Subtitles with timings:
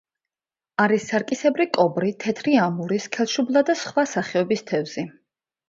[0.85, 5.09] არის სარკისებრი კობრი, თეთრი ამური, სქელშუბლა და სხვა სახეობის თევზი.